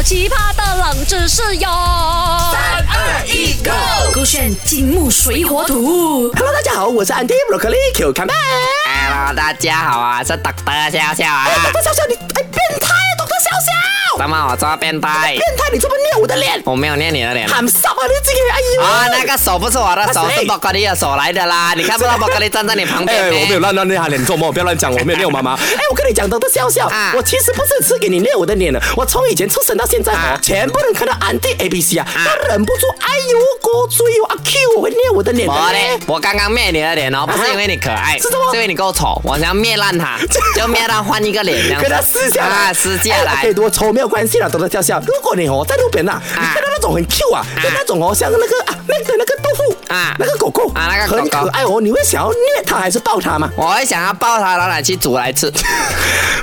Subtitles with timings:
[0.00, 1.68] 好奇葩的冷知识哟！
[2.50, 3.70] 三二一，Go！
[4.14, 6.32] 勾选金木水火土。
[6.32, 8.32] Hello，大家好，我是 Andy Broccoli Q 看吧。
[8.86, 11.50] Hello，大家好啊，是德德笑笑啊。
[11.64, 13.72] 董德笑笑，你哎变态啊，董德笑笑，
[14.20, 15.30] 怎么我这变态？
[15.30, 17.54] 变态，你这么捏我的脸，我没有捏你的脸啊。
[17.54, 18.82] 喊骚啊，你这个哎呦。
[18.82, 21.72] 啊，那个手不是我的手，是宝格丽的手来的啦。
[21.74, 23.58] 你看不到宝格丽站在你旁边哎，我没有没？
[23.60, 25.54] 乱乱捏他脸，做梦，不要乱讲，我没有捏我妈妈。
[25.74, 30.12] 哎，我跟你讲，董德笑笑啊，我其实不是吃给你捏我的脸的，我从以前出生到现在
[30.42, 36.00] 全部人看到 Andy A B C 啊，啊都忍不住，哎呦，过追我阿 Q，我会捏我的脸的我嘞嘞，。
[36.06, 40.18] 我刚刚灭你的脸哦，不是因为你可爱，是什么因为你够丑，我想要灭烂他，
[40.54, 41.88] 就灭它换一个脸这样子。
[41.88, 43.38] 跟他撕下来，啊，撕下哎来。
[43.40, 45.00] 可以多丑没有关系啦，都在笑笑。
[45.06, 53.50] 如果你哦在路边呐，你看到那种很 Q 啊，就那种哦像那个啊那个那个豆腐啊那个狗狗啊那个狗狗很可爱哦，你会想要虐它还是抱它吗？
[53.56, 55.50] 我会想要抱它，然后拿去煮来吃。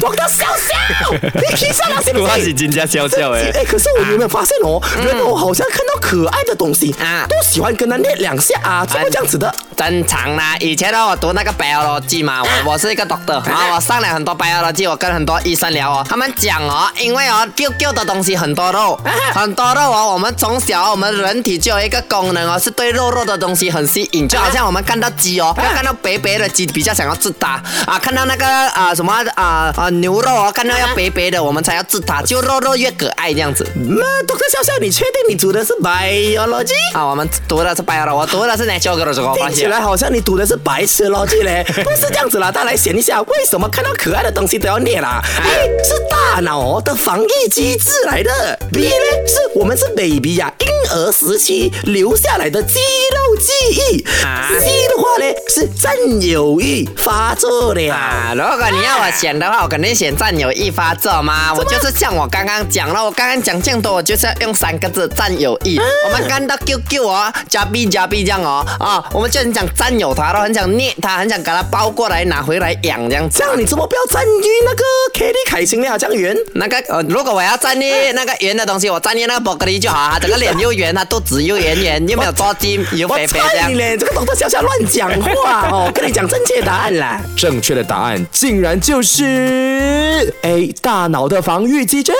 [0.00, 2.56] 懂得笑笑，你听下来行不行？
[2.56, 9.52] 金家笑笑哎，哎，可是我有没有发现哦，人我好像看到可爱的东西啊都喜欢跟它捏两下啊，怎么这样子的？
[9.76, 18.98] 正常啦，以前呢我读那个 biology 嘛，我我是一个 doctor，然后我上了很多 biology，我跟很多医生聊哦，他们讲哦，因为哦丢丢的东西很多肉，
[19.34, 33.66] 很多肉哦，我们从小我们人体就有一个功能哦，是对肉肉的东西很吸引，就好像我们看到鸡哦，要看到白白的鸡比较想要吃它啊，看到那个啊什么啊啊牛肉哦，看到要白白的我们才要吃它，就肉肉越可爱这样子。
[33.74, 36.72] 那懂得笑笑，你确定你读的是 biology？
[36.94, 42.50] 啊，我们读的是 biology，我读的是 natural 的这个听起来好像你读的是白痴逻辑嘞， 不是这样子啦。
[42.50, 45.22] 大家来想一下，为什么看到可爱的东西都要念啦？
[45.42, 45.68] 哎。
[45.84, 48.94] 是大脑的防御机制来的，B 呢
[49.26, 52.78] 是我们是 baby 呀、婴儿时期留下来的肌
[53.14, 57.92] 肉记忆、啊 c 的话呢是占有欲发作了。
[57.92, 61.52] 啊，如果你要我选的话，我肯定选占有欲发作嘛。
[61.52, 65.78] 我就是像我刚刚讲了，我刚刚讲这样多，我就是要用三个字占有欲。
[66.06, 73.44] 我们看到 QQ 哦，加 B 加 B 这样哦，啊，我们就很想占有它都，很想捏它，很想把它包过来拿回来养这样子这。
[73.44, 75.98] 样你怎么不要占据那个 Kelly 凯欣呢？
[75.98, 76.36] 这样圆。
[76.54, 83.74] 那个呃，如果我要占捏那个圆的东西，我占捏那个宝格丽就好啊，整个脸又圆，它肚子又圆圆，又没有多筋，又我肥肥这样猜你。
[83.74, 85.90] 嘞，这个懂得小小乱讲话哦！
[85.94, 87.20] 跟你讲正确答案啦。
[87.36, 92.12] 正确的答案竟然就是 A 大脑的防御机制。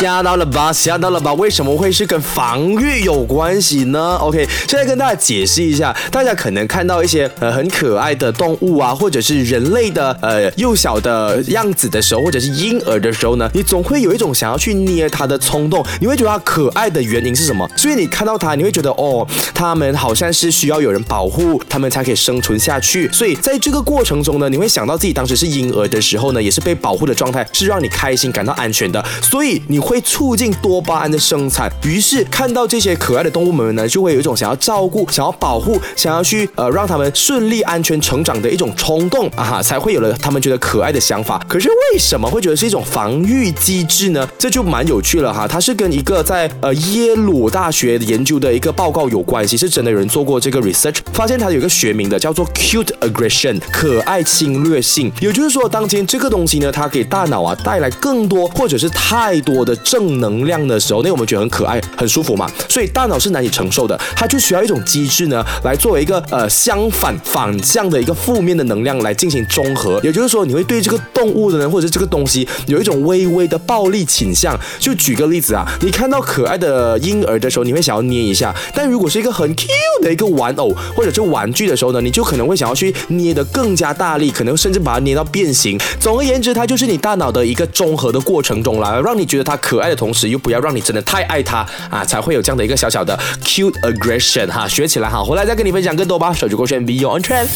[0.00, 0.72] 吓到了吧？
[0.72, 1.34] 吓到了吧？
[1.34, 15.84] 为什么会是跟防御有关系呢？OK，现在跟大家解释一下，大家可能看到一些呃很可爱的动物啊，或者是人类的呃幼小的样子的时候，或者是婴儿的时候呢，你总会有一种想要去捏它的冲动。
[16.00, 17.68] 你会觉得它可爱的原因是什么？
[17.76, 23.06] 所以你看到它，你会觉得哦，它们好像是需要有人保护，它们才可以生存下去。
[23.12, 29.04] 所以在这个过程中呢，你会想到自己当时是婴儿的时候呢，也是被保护的状态，是让你开心、感到安全的。
[29.20, 31.68] 所以你会促进多巴胺的生产。
[31.82, 41.44] 于是看到这些可爱的动物们呢，就会有一种想要照顾、想要保护、想要去呃让它们顺利、安全成长的一种冲动啊哈，才会有了他们觉得可爱的想法。
[41.48, 44.28] 可是为什么会觉得是一种防御机制呢？
[44.38, 45.48] 这就蛮有趣了哈。
[45.48, 55.10] 它是跟一个在呃耶鲁大学研究的一个报告有关系，是真的有人做过这个 research，发现它有一个学名的叫做 cute aggression，可爱侵略性。
[55.20, 70.00] 也就是说，当今这个东西呢，它给大脑啊带来更多或者是太多的正能量的时候，那我们觉得很可爱、很舒服嘛，所以大脑是难以承受的，它就需要一种机制呢，来作为一个呃相反反向的一个负面的能量来进行中和。
[70.02, 74.58] 也就是说，你会对这个动物的人或者是这个东西有一种微微的暴力倾向。
[74.78, 79.68] 就举个例子啊，你看到可爱的婴儿的时候，你会想要捏一下；但如果是一个很 cute
[80.02, 85.78] 的一个玩偶或者是玩具的时候呢，你就可能会想要去捏得更加大力，可能甚至把它捏到变形。
[85.98, 96.32] 总而言之，它就是你大脑的一个综合的过程中啦，让你觉得它可爱的同时，又不要让你真的太爱他啊，才会有这样的一个小小的 cute aggression 哈，学起来哈，回来再跟你分享更多吧。
[96.32, 97.46] 手机勾选 B 用 on trend。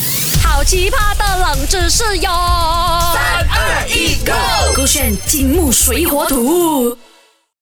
[0.42, 2.30] 好奇葩的冷知识哟！
[3.12, 4.76] 三二一，Go！
[4.76, 6.96] 勾选金木水火土。